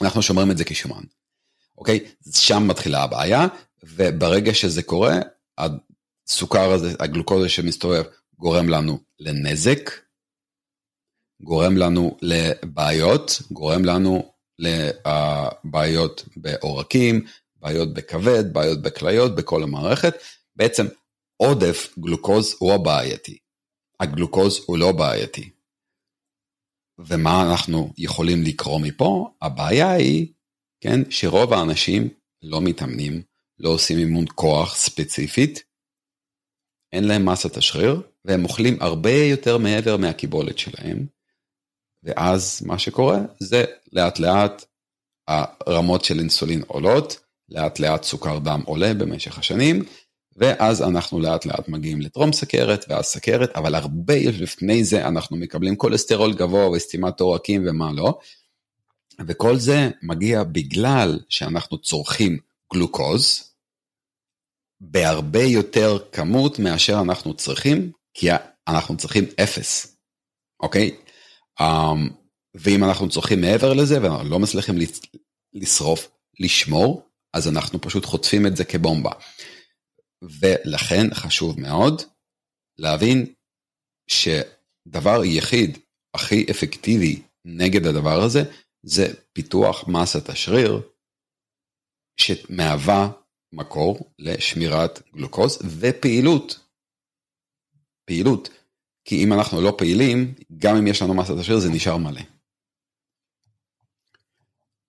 אנחנו 0.03 0.23
שומרים 0.23 0.51
את 0.51 0.59
זה 0.59 0.65
כשומן. 0.65 1.03
אוקיי? 1.79 2.01
שם 2.35 2.69
מתחילה 2.69 3.03
הבעיה, 3.03 3.47
וברגע 3.83 4.55
שזה 4.55 4.83
קורה, 4.83 5.17
הסוכר 6.31 6.73
הזה, 6.73 6.95
הגלוקוזה 7.01 7.49
שמסתובב, 7.49 8.03
גורם 8.39 8.69
לנו 8.69 8.99
לנזק, 9.19 9.91
גורם 11.43 11.77
לנו 11.77 12.17
לבעיות, 12.23 13.43
גורם 13.51 13.85
לנו 13.85 14.33
לבעיות 14.59 16.25
בעורקים, 16.37 17.25
בעיות 17.57 17.95
בכבד, 17.95 18.53
בעיות 18.53 18.83
בכליות, 18.83 19.35
בכל 19.35 19.63
המערכת. 19.63 20.15
בעצם 20.57 20.87
עודף 21.37 21.95
גלוקוז 21.99 22.57
הוא 22.59 22.73
הבעייתי. 22.73 23.39
הגלוקוז 24.01 24.65
הוא 24.67 24.79
לא 24.79 24.93
בעייתי. 24.93 25.51
ומה 26.99 27.51
אנחנו 27.51 27.93
יכולים 27.99 28.43
לקרוא 28.43 28.81
מפה? 28.81 29.31
הבעיה 29.43 29.93
היא, 29.93 30.33
כן, 30.81 31.11
שרוב 31.11 31.53
האנשים 31.53 32.09
לא 32.43 32.61
מתאמנים, 32.61 33.23
לא 33.59 33.69
עושים 33.69 33.99
אימון 33.99 34.25
כוח 34.35 34.77
ספציפית, 34.77 35.70
אין 36.93 37.05
להם 37.05 37.25
מסת 37.25 37.57
השריר, 37.57 38.01
והם 38.25 38.45
אוכלים 38.45 38.77
הרבה 38.81 39.13
יותר 39.13 39.59
מעבר 39.59 39.97
מהקיבולת 39.97 40.59
שלהם, 40.59 41.07
ואז 42.03 42.63
מה 42.67 42.79
שקורה 42.79 43.19
זה 43.41 43.65
לאט 43.93 44.19
לאט 44.19 44.65
הרמות 45.29 46.05
של 46.05 46.19
אינסולין 46.19 46.63
עולות, 46.67 47.21
לאט 47.49 47.79
לאט 47.79 48.03
סוכר 48.03 48.39
דם 48.39 48.63
עולה 48.65 48.95
במשך 48.95 49.39
השנים, 49.39 49.85
ואז 50.37 50.83
אנחנו 50.83 51.21
לאט 51.21 51.47
לאט 51.47 51.69
מגיעים 51.69 52.01
לטרום 52.01 52.33
סכרת 52.33 52.85
ואז 52.89 53.05
סכרת, 53.05 53.57
אבל 53.57 53.75
הרבה 53.75 54.15
לפני 54.19 54.85
זה 54.85 55.09
אנחנו 55.09 55.37
מקבלים 55.37 55.77
כולסטרול 55.77 56.35
גבוה 56.35 56.69
וסתימת 56.69 57.21
עורקים 57.21 57.65
ומה 57.67 57.93
לא. 57.93 58.19
וכל 59.27 59.57
זה 59.57 59.91
מגיע 60.03 60.43
בגלל 60.43 61.19
שאנחנו 61.29 61.79
צורכים 61.79 62.39
גלוקוז 62.75 63.50
בהרבה 64.81 65.43
יותר 65.43 65.99
כמות 66.13 66.59
מאשר 66.59 67.01
אנחנו 67.01 67.35
צריכים, 67.35 67.93
כי 68.15 68.29
אנחנו 68.69 68.97
צריכים 68.97 69.25
אפס, 69.43 69.97
אוקיי? 70.63 70.97
Um, 71.61 71.65
ואם 72.55 72.85
אנחנו 72.85 73.09
צורכים 73.09 73.41
מעבר 73.41 73.73
לזה 73.73 74.03
ואנחנו 74.03 74.29
לא 74.29 74.39
מצליחים 74.39 74.75
לשרוף, 75.53 76.11
לשמור, 76.41 77.09
אז 77.35 77.49
אנחנו 77.49 77.81
פשוט 77.81 78.05
חוטפים 78.05 78.47
את 78.47 78.57
זה 78.57 78.65
כבומבה. 78.65 79.13
ולכן 80.23 81.15
חשוב 81.15 81.61
מאוד 81.61 82.03
להבין 82.79 83.35
שדבר 84.11 85.25
יחיד 85.25 85.79
הכי 86.15 86.47
אפקטיבי 86.51 87.23
נגד 87.45 87.87
הדבר 87.87 88.23
הזה, 88.23 88.43
זה 88.83 89.07
פיתוח 89.33 89.89
מסת 89.89 90.29
השריר, 90.29 90.81
שמהווה 92.17 93.11
מקור 93.53 94.13
לשמירת 94.19 95.03
גלוקוז 95.15 95.59
ופעילות. 95.79 96.59
פעילות. 98.05 98.49
כי 99.05 99.25
אם 99.25 99.33
אנחנו 99.33 99.61
לא 99.61 99.75
פעילים, 99.79 100.35
גם 100.59 100.77
אם 100.77 100.87
יש 100.87 101.03
לנו 101.03 101.15
מסת 101.15 101.39
השריר 101.39 101.59
זה 101.59 101.69
נשאר 101.71 101.97
מלא. 101.97 102.21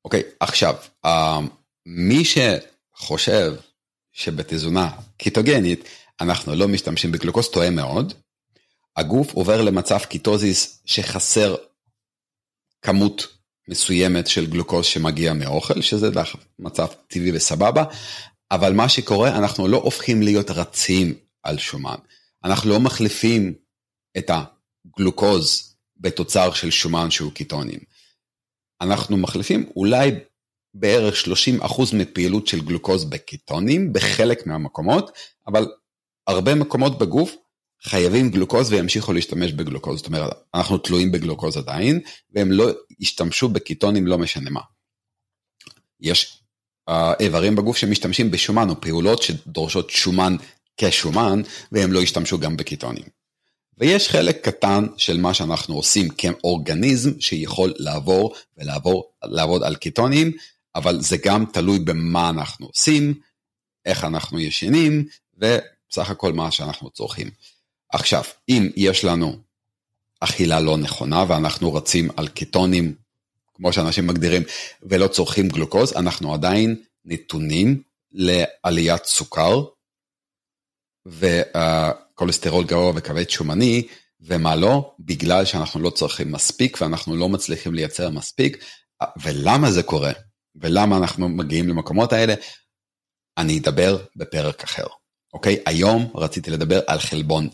אוקיי, 0.06 0.24
עכשיו, 0.40 0.76
אה, 1.06 1.40
מי 1.86 2.24
שחושב 2.26 3.56
שבתזונה 4.12 4.90
קיטוגנית 5.18 5.90
אנחנו 6.22 6.56
לא 6.56 6.68
משתמשים 6.68 7.12
בגלוקוז 7.12 7.50
טועה 7.50 7.70
מאוד. 7.70 8.14
הגוף 8.98 9.34
עובר 9.34 9.62
למצב 9.62 10.00
קיטוזיס 10.00 10.82
שחסר 10.86 11.56
כמות 12.82 13.28
מסוימת 13.68 14.28
של 14.28 14.46
גלוקוז 14.46 14.86
שמגיע 14.86 15.34
מאוכל, 15.34 15.82
שזה 15.82 16.10
מצב 16.60 16.88
טבעי 17.08 17.32
וסבבה, 17.32 17.84
אבל 18.52 18.74
מה 18.74 18.90
שקורה, 18.90 19.38
אנחנו 19.38 19.68
לא 19.68 19.78
הופכים 19.78 20.22
להיות 20.22 20.52
רצים 20.52 21.14
על 21.44 21.58
שומן. 21.58 21.96
אנחנו 22.44 22.70
לא 22.70 22.80
מחליפים 22.80 23.54
את 24.18 24.32
הגלוקוז 24.32 25.76
בתוצר 25.98 26.54
של 26.54 26.72
שומן 26.72 27.12
שהוא 27.12 27.32
קיטונים. 27.32 27.80
אנחנו 28.82 29.18
מחליפים 29.18 29.70
אולי 29.76 30.12
בערך 30.74 31.16
30 31.16 31.62
אחוז 31.62 31.94
מפעילות 31.94 32.48
של 32.48 32.62
גלוקוז 32.62 33.06
בקיטונים 33.06 33.94
בחלק 33.94 34.48
מהמקומות, 34.48 35.12
אבל 35.48 35.66
הרבה 36.28 36.56
מקומות 36.56 36.98
בגוף 37.00 37.36
חייבים 37.84 38.30
גלוקוז 38.30 38.72
וימשיכו 38.72 39.14
להשתמש 39.14 39.52
בגלוקוז, 39.52 39.98
זאת 39.98 40.08
אומרת, 40.08 40.32
אנחנו 40.54 40.78
תלויים 40.78 41.12
בגלוקוז 41.12 41.58
עדיין, 41.58 42.00
והם 42.32 42.52
לא 42.52 42.66
ישתמשו 43.00 43.50
בקיטונים 43.50 44.08
לא 44.08 44.18
משנה 44.18 44.50
מה. 44.50 44.62
יש 46.00 46.41
uh, 46.90 46.94
איברים 47.20 47.56
בגוף 47.56 47.78
שמשתמשים 47.78 48.32
בשומן 48.32 48.70
או 48.70 48.82
פעולות 48.82 49.22
שדורשות 49.22 49.90
שומן 49.90 50.36
כשומן, 50.78 51.42
והם 51.72 51.92
לא 51.92 52.00
ישתמשו 52.00 52.40
גם 52.40 52.58
בקיטונים. 52.58 53.22
ויש 53.78 54.10
חלק 54.10 54.46
קטן 54.46 54.88
של 54.98 55.18
מה 55.18 55.34
שאנחנו 55.34 55.76
עושים 55.76 56.10
כאורגניזם 56.10 57.20
שיכול 57.20 57.74
לעבור 57.78 58.34
ולעבור, 58.58 59.12
לעבוד 59.24 59.64
על 59.64 59.76
קיטונים, 59.76 60.32
אבל 60.76 61.02
זה 61.02 61.18
גם 61.26 61.46
תלוי 61.54 61.80
במה 61.80 62.30
אנחנו 62.30 62.66
עושים, 62.66 63.14
איך 63.86 64.04
אנחנו 64.04 64.40
ישנים, 64.40 65.06
וסך 65.38 66.10
הכל 66.10 66.34
מה 66.34 66.52
שאנחנו 66.52 66.90
צורכים. 66.90 67.30
עכשיו, 67.90 68.24
אם 68.50 68.70
יש 68.76 69.04
לנו 69.06 69.38
אכילה 70.20 70.60
לא 70.60 70.78
נכונה 70.78 71.26
ואנחנו 71.28 71.74
רצים 71.74 72.10
על 72.18 72.28
קטונים, 72.28 72.96
כמו 73.62 73.74
שאנשים 73.74 74.08
מגדירים, 74.08 74.44
ולא 74.84 75.08
צורכים 75.08 75.48
גלוקוז, 75.48 75.94
אנחנו 75.94 76.34
עדיין 76.34 76.76
נתונים 77.06 77.82
לעליית 78.12 79.06
סוכר 79.06 79.64
וכולסטרול 81.06 82.66
גרוע 82.66 82.92
וכבד 82.96 83.30
שומני, 83.30 83.88
ומה 84.22 84.56
לא, 84.56 84.96
בגלל 85.00 85.46
שאנחנו 85.46 85.80
לא 85.80 85.90
צורכים 85.90 86.32
מספיק 86.32 86.78
ואנחנו 86.82 87.16
לא 87.16 87.30
מצליחים 87.30 87.74
לייצר 87.74 88.10
מספיק. 88.10 88.64
ולמה 89.24 89.72
זה 89.72 89.84
קורה? 89.84 90.12
ולמה 90.56 90.98
אנחנו 90.98 91.30
מגיעים 91.30 91.70
למקומות 91.70 92.14
האלה, 92.14 92.34
אני 93.38 93.60
אדבר 93.60 94.06
בפרק 94.16 94.64
אחר, 94.64 94.86
אוקיי? 95.34 95.64
היום 95.66 96.12
רציתי 96.16 96.52
לדבר 96.52 96.80
על 96.88 97.00
חלבון, 97.00 97.50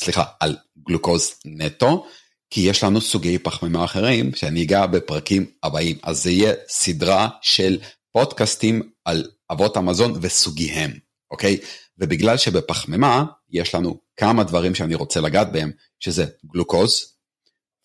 סליחה, 0.00 0.24
על 0.40 0.56
גלוקוז 0.88 1.34
נטו, 1.44 2.06
כי 2.54 2.60
יש 2.60 2.84
לנו 2.84 3.00
סוגי 3.00 3.38
פחמימה 3.38 3.84
אחרים 3.84 4.34
שאני 4.34 4.62
אגע 4.62 4.86
בפרקים 4.86 5.46
הבאים, 5.62 5.98
אז 6.02 6.22
זה 6.22 6.30
יהיה 6.30 6.52
סדרה 6.68 7.28
של 7.42 7.78
פודקאסטים 8.12 8.90
על 9.04 9.30
אבות 9.52 9.76
המזון 9.76 10.18
וסוגיהם, 10.20 10.90
אוקיי? 11.30 11.58
ובגלל 11.98 12.36
שבפחמימה 12.36 13.24
יש 13.50 13.74
לנו 13.74 14.00
כמה 14.16 14.44
דברים 14.44 14.74
שאני 14.74 14.94
רוצה 14.94 15.20
לגעת 15.20 15.52
בהם, 15.52 15.70
שזה 16.00 16.26
גלוקוז, 16.52 17.12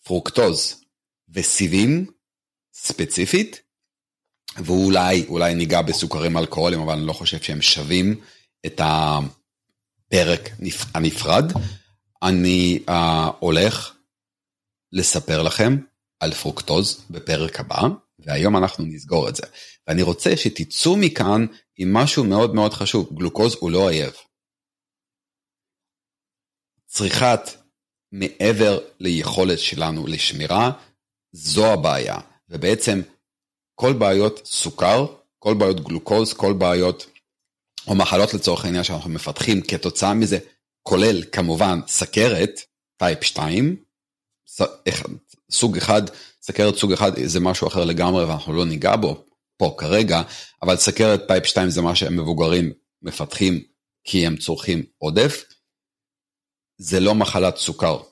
פרוקטוז 0.04 0.80
וסיבים 1.28 2.06
ספציפית, 2.74 3.60
ואולי, 4.56 5.24
אולי 5.28 5.54
ניגע 5.54 5.82
בסוכרים 5.82 6.36
אלכוהולים, 6.36 6.80
אבל 6.80 6.92
אני 6.92 7.06
לא 7.06 7.12
חושב 7.12 7.42
שהם 7.42 7.62
שווים 7.62 8.20
את 8.66 8.80
הפרק 8.84 10.50
הנפרד. 10.94 11.52
אני 12.22 12.78
אה, 12.88 12.92
הולך 13.38 13.97
לספר 14.92 15.42
לכם 15.42 15.76
על 16.20 16.34
פרוקטוז 16.34 17.06
בפרק 17.10 17.60
הבא, 17.60 17.82
והיום 18.18 18.56
אנחנו 18.56 18.84
נסגור 18.84 19.28
את 19.28 19.36
זה. 19.36 19.42
ואני 19.86 20.02
רוצה 20.02 20.36
שתצאו 20.36 20.96
מכאן 20.96 21.46
עם 21.78 21.92
משהו 21.92 22.24
מאוד 22.24 22.54
מאוד 22.54 22.72
חשוב, 22.74 23.08
גלוקוז 23.14 23.56
הוא 23.60 23.70
לא 23.70 23.82
אויב. 23.82 24.12
צריכת 26.86 27.40
מעבר 28.12 28.78
ליכולת 29.00 29.58
שלנו 29.58 30.06
לשמירה, 30.06 30.72
זו 31.32 31.72
הבעיה. 31.72 32.16
ובעצם 32.48 33.00
כל 33.74 33.92
בעיות 33.92 34.46
סוכר, 34.46 35.06
כל 35.38 35.54
בעיות 35.58 35.80
גלוקוז, 35.80 36.32
כל 36.32 36.52
בעיות 36.52 37.06
או 37.86 37.94
מחלות 37.94 38.34
לצורך 38.34 38.64
העניין 38.64 38.84
שאנחנו 38.84 39.10
מפתחים 39.10 39.60
כתוצאה 39.62 40.14
מזה, 40.14 40.38
כולל 40.82 41.22
כמובן 41.32 41.80
סכרת, 41.86 42.60
type 42.96 43.24
2, 43.24 43.76
סוג 45.50 45.76
אחד, 45.76 46.02
סכרת 46.42 46.76
סוג 46.76 46.92
אחד 46.92 47.12
זה 47.24 47.40
משהו 47.40 47.68
אחר 47.68 47.84
לגמרי 47.84 48.24
ואנחנו 48.24 48.52
לא 48.52 48.64
ניגע 48.66 48.96
בו 48.96 49.24
פה 49.56 49.74
כרגע, 49.78 50.22
אבל 50.62 50.76
סכרת 50.76 51.28
type 51.28 51.46
2 51.46 51.70
זה 51.70 51.82
מה 51.82 51.94
של 51.94 52.16
המבוגרים 52.16 52.72
מפתחים 53.02 53.62
כי 54.04 54.26
הם 54.26 54.36
צורכים 54.36 54.82
עודף, 54.98 55.44
זה 56.78 57.00
לא 57.00 57.14
מחלת 57.14 57.56
סוכר. 57.56 58.02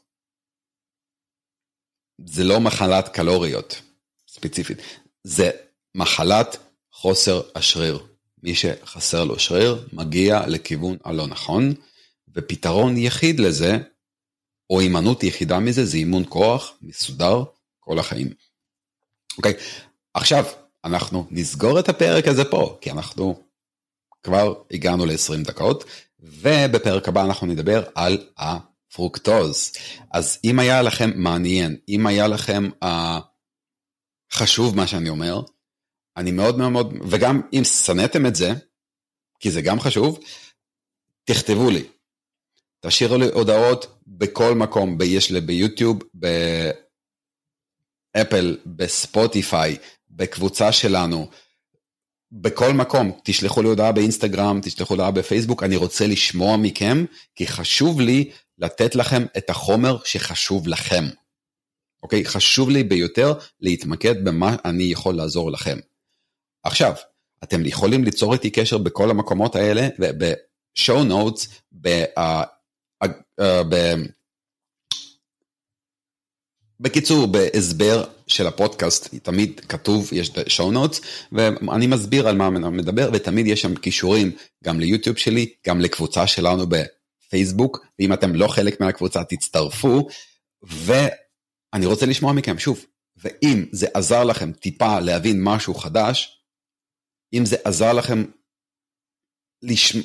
זה 2.26 2.44
לא 2.44 2.60
מחלת 2.60 3.08
קלוריות 3.08 3.82
ספציפית, 4.28 4.78
זה 5.24 5.50
מחלת 5.94 6.56
חוסר 6.92 7.42
השריר. 7.54 8.06
מי 8.42 8.54
שחסר 8.54 9.24
לו 9.24 9.38
שריר 9.38 9.88
מגיע 9.92 10.46
לכיוון 10.46 10.96
הלא 11.04 11.26
נכון, 11.26 11.74
ופתרון 12.34 12.96
יחיד 12.96 13.40
לזה, 13.40 13.78
או 14.70 14.80
הימנעות 14.80 15.22
יחידה 15.22 15.58
מזה, 15.58 15.84
זה 15.84 15.96
אימון 15.96 16.24
כוח 16.28 16.72
מסודר 16.82 17.44
כל 17.80 17.98
החיים. 17.98 18.28
אוקיי, 19.38 19.52
עכשיו 20.14 20.44
אנחנו 20.84 21.26
נסגור 21.30 21.78
את 21.78 21.88
הפרק 21.88 22.28
הזה 22.28 22.44
פה, 22.44 22.78
כי 22.80 22.90
אנחנו 22.90 23.42
כבר 24.22 24.54
הגענו 24.70 25.06
ל-20 25.06 25.44
דקות, 25.44 25.84
ובפרק 26.20 27.08
הבא 27.08 27.24
אנחנו 27.24 27.46
נדבר 27.46 27.84
על 27.94 28.26
פרוקטוז. 28.92 29.72
אז 30.12 30.38
אם 30.44 30.58
היה 30.58 30.82
לכם 30.82 31.10
מעניין, 31.14 31.76
אם 31.88 32.06
היה 32.06 32.28
לכם 32.28 32.68
uh, 32.84 32.86
חשוב 34.32 34.76
מה 34.76 34.86
שאני 34.86 35.08
אומר, 35.08 35.42
אני 36.16 36.30
מאוד 36.30 36.58
מאוד, 36.58 36.94
וגם 37.10 37.40
אם 37.52 37.64
שנאתם 37.64 38.26
את 38.26 38.36
זה, 38.36 38.52
כי 39.40 39.50
זה 39.50 39.62
גם 39.62 39.80
חשוב, 39.80 40.18
תכתבו 41.24 41.70
לי. 41.70 41.84
תשאירו 42.86 43.18
לי 43.18 43.26
הודעות 43.32 44.00
בכל 44.06 44.54
מקום, 44.54 44.98
יש 45.04 45.30
לי 45.30 45.40
ביוטיוב, 45.40 45.98
באפל, 48.14 48.58
בספוטיפיי, 48.66 49.76
בקבוצה 50.10 50.72
שלנו, 50.72 51.28
בכל 52.32 52.72
מקום, 52.72 53.12
תשלחו 53.24 53.62
לי 53.62 53.68
הודעה 53.68 53.92
באינסטגרם, 53.92 54.60
תשלחו 54.62 54.94
הודעה 54.94 55.10
בפייסבוק, 55.10 55.62
אני 55.62 55.76
רוצה 55.76 56.06
לשמוע 56.06 56.56
מכם, 56.56 57.04
כי 57.34 57.46
חשוב 57.46 58.00
לי 58.00 58.30
לתת 58.58 58.94
לכם 58.94 59.24
את 59.38 59.50
החומר 59.50 59.96
שחשוב 60.04 60.68
לכם. 60.68 61.04
אוקיי? 62.02 62.24
חשוב 62.24 62.70
לי 62.70 62.84
ביותר 62.84 63.34
להתמקד 63.60 64.24
במה 64.24 64.56
אני 64.64 64.84
יכול 64.84 65.14
לעזור 65.14 65.50
לכם. 65.50 65.78
עכשיו, 66.62 66.92
אתם 67.44 67.66
יכולים 67.66 68.04
ליצור 68.04 68.32
איתי 68.32 68.50
קשר 68.50 68.78
בכל 68.78 69.10
המקומות 69.10 69.56
האלה, 69.56 69.88
ב-show 69.98 71.02
notes, 71.08 71.48
ב... 73.40 73.74
בקיצור, 76.80 77.26
בהסבר 77.26 78.04
של 78.26 78.46
הפודקאסט 78.46 79.14
תמיד 79.14 79.60
כתוב, 79.60 80.10
יש 80.12 80.30
show 80.30 80.74
notes, 80.74 81.06
ואני 81.32 81.86
מסביר 81.86 82.28
על 82.28 82.36
מה 82.36 82.48
אני 82.48 82.58
מדבר, 82.58 83.10
ותמיד 83.12 83.46
יש 83.46 83.62
שם 83.62 83.74
קישורים 83.74 84.36
גם 84.64 84.80
ליוטיוב 84.80 85.16
שלי, 85.16 85.54
גם 85.66 85.80
לקבוצה 85.80 86.26
שלנו 86.26 86.64
בפייסבוק, 86.66 87.86
ואם 87.98 88.12
אתם 88.12 88.34
לא 88.34 88.48
חלק 88.48 88.80
מהקבוצה 88.80 89.24
תצטרפו, 89.24 90.08
ואני 90.62 91.86
רוצה 91.86 92.06
לשמוע 92.06 92.32
מכם 92.32 92.58
שוב, 92.58 92.84
ואם 93.16 93.64
זה 93.72 93.86
עזר 93.94 94.24
לכם 94.24 94.52
טיפה 94.52 95.00
להבין 95.00 95.42
משהו 95.42 95.74
חדש, 95.74 96.42
אם 97.32 97.44
זה 97.46 97.56
עזר 97.64 97.92
לכם, 97.92 98.24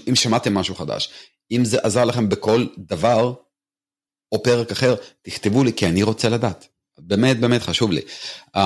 אם 0.10 0.16
שמעתם 0.16 0.54
משהו 0.54 0.76
חדש, 0.76 1.14
אם 1.52 1.66
זה 1.66 1.78
עזר 1.84 2.06
לכם 2.06 2.30
בכל 2.30 2.68
דבר, 2.78 3.34
או 4.32 4.44
פרק 4.44 4.72
אחר, 4.72 4.96
תכתבו 5.22 5.64
לי, 5.64 5.74
כי 5.74 5.88
אני 5.88 6.04
רוצה 6.04 6.30
לדעת. 6.30 6.68
באמת, 6.98 7.40
באמת 7.40 7.62
חשוב 7.62 7.92
לי. 7.92 8.02
Um, 8.58 8.60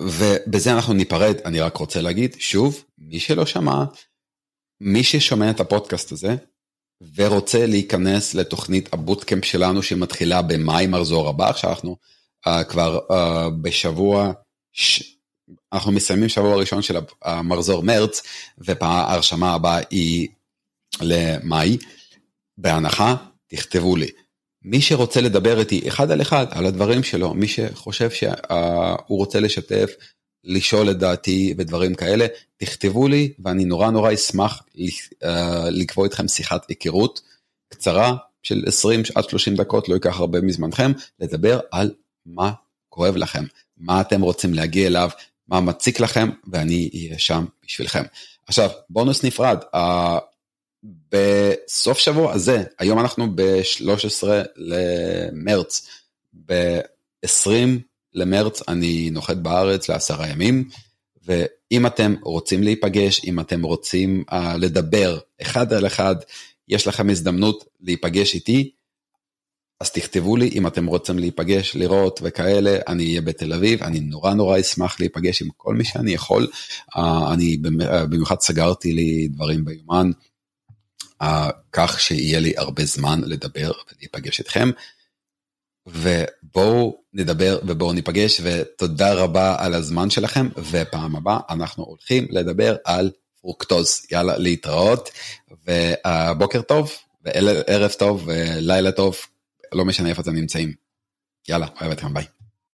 ובזה 0.00 0.72
אנחנו 0.72 0.92
ניפרד, 0.92 1.36
אני 1.44 1.60
רק 1.60 1.76
רוצה 1.76 2.00
להגיד, 2.00 2.36
שוב, 2.38 2.84
מי 2.98 3.20
שלא 3.20 3.46
שמע, 3.46 3.84
מי 4.80 5.04
ששומע 5.04 5.50
את 5.50 5.60
הפודקאסט 5.60 6.12
הזה, 6.12 6.36
ורוצה 7.14 7.66
להיכנס 7.66 8.34
לתוכנית 8.34 8.92
הבוטקאמפ 8.92 9.44
שלנו 9.44 9.82
שמתחילה 9.82 10.42
במאי 10.42 10.86
מחזור 10.86 11.28
הבא, 11.28 11.48
עכשיו 11.48 11.70
אנחנו 11.70 11.96
uh, 12.48 12.64
כבר 12.64 12.98
uh, 13.10 13.14
בשבוע, 13.62 14.32
ש... 14.72 15.12
אנחנו 15.72 15.92
מסיימים 15.92 16.28
שבוע 16.28 16.56
ראשון 16.56 16.82
של 16.82 16.96
המחזור 17.22 17.82
מרץ, 17.82 18.22
וההרשמה 18.58 19.54
הבאה 19.54 19.80
היא 19.90 20.28
למאי, 21.00 21.76
בהנחה 22.58 23.16
תכתבו 23.46 23.96
לי. 23.96 24.08
מי 24.64 24.80
שרוצה 24.80 25.20
לדבר 25.20 25.60
איתי 25.60 25.88
אחד 25.88 26.10
על 26.10 26.22
אחד 26.22 26.46
על 26.50 26.66
הדברים 26.66 27.02
שלו, 27.02 27.34
מי 27.34 27.48
שחושב 27.48 28.10
שהוא 28.10 29.18
רוצה 29.18 29.40
לשתף, 29.40 29.90
לשאול 30.44 30.90
את 30.90 30.98
דעתי 30.98 31.54
ודברים 31.58 31.94
כאלה, 31.94 32.26
תכתבו 32.56 33.08
לי 33.08 33.32
ואני 33.44 33.64
נורא 33.64 33.90
נורא 33.90 34.14
אשמח 34.14 34.62
אה, 35.24 35.70
לקבוע 35.70 36.04
איתכם 36.04 36.28
שיחת 36.28 36.68
היכרות 36.68 37.20
קצרה 37.68 38.16
של 38.42 38.64
20 38.66 39.02
עד 39.14 39.28
30 39.28 39.54
דקות, 39.54 39.88
לא 39.88 39.94
ייקח 39.94 40.20
הרבה 40.20 40.40
מזמנכם, 40.40 40.92
לדבר 41.20 41.60
על 41.70 41.90
מה 42.26 42.52
כואב 42.88 43.16
לכם, 43.16 43.44
מה 43.76 44.00
אתם 44.00 44.20
רוצים 44.20 44.54
להגיע 44.54 44.86
אליו, 44.86 45.10
מה 45.48 45.60
מציק 45.60 46.00
לכם, 46.00 46.30
ואני 46.52 46.90
אהיה 46.94 47.18
שם 47.18 47.44
בשבילכם. 47.66 48.02
עכשיו, 48.46 48.70
בונוס 48.90 49.24
נפרד, 49.24 49.58
בסוף 50.82 51.98
שבוע 51.98 52.32
הזה, 52.32 52.62
היום 52.78 52.98
אנחנו 52.98 53.26
ב-13 53.34 54.26
למרץ, 54.56 55.88
ב-20 56.46 57.50
למרץ 58.14 58.62
אני 58.68 59.10
נוחת 59.10 59.36
בארץ 59.36 59.88
לעשרה 59.88 60.28
ימים, 60.28 60.68
ואם 61.24 61.86
אתם 61.86 62.14
רוצים 62.22 62.62
להיפגש, 62.62 63.24
אם 63.24 63.40
אתם 63.40 63.62
רוצים 63.62 64.24
uh, 64.30 64.34
לדבר 64.58 65.18
אחד 65.42 65.72
על 65.72 65.86
אחד, 65.86 66.16
יש 66.68 66.86
לכם 66.86 67.10
הזדמנות 67.10 67.64
להיפגש 67.80 68.34
איתי, 68.34 68.70
אז 69.80 69.90
תכתבו 69.90 70.36
לי 70.36 70.48
אם 70.48 70.66
אתם 70.66 70.86
רוצים 70.86 71.18
להיפגש, 71.18 71.76
לראות 71.76 72.20
וכאלה, 72.22 72.78
אני 72.88 73.04
אהיה 73.04 73.20
בתל 73.20 73.52
אביב, 73.52 73.82
אני 73.82 74.00
נורא 74.00 74.34
נורא 74.34 74.60
אשמח 74.60 75.00
להיפגש 75.00 75.42
עם 75.42 75.48
כל 75.56 75.74
מי 75.74 75.84
שאני 75.84 76.12
יכול, 76.12 76.48
uh, 76.96 76.98
אני 77.32 77.56
במיוחד 78.10 78.40
סגרתי 78.40 78.92
לי 78.92 79.28
דברים 79.28 79.64
ביומן. 79.64 80.10
כך 81.72 82.00
שיהיה 82.00 82.40
לי 82.40 82.52
הרבה 82.56 82.84
זמן 82.84 83.20
לדבר 83.24 83.72
ולהיפגש 83.92 84.38
איתכם. 84.38 84.70
ובואו 85.86 87.02
נדבר 87.12 87.58
ובואו 87.66 87.92
ניפגש 87.92 88.40
ותודה 88.44 89.14
רבה 89.14 89.56
על 89.58 89.74
הזמן 89.74 90.10
שלכם 90.10 90.48
ופעם 90.70 91.16
הבאה 91.16 91.38
אנחנו 91.50 91.84
הולכים 91.84 92.26
לדבר 92.30 92.76
על 92.84 93.10
פרוקטוז 93.40 94.06
יאללה 94.10 94.38
להתראות 94.38 95.10
ובוקר 95.50 96.62
טוב 96.62 96.92
וערב 97.22 97.90
טוב 97.90 98.22
ולילה 98.26 98.92
טוב 98.92 99.16
לא 99.72 99.84
משנה 99.84 100.08
איפה 100.08 100.22
אתם 100.22 100.34
נמצאים. 100.34 100.72
יאללה 101.48 101.66
אוהב 101.80 101.92
אתכם 101.92 102.14
ביי. 102.14 102.41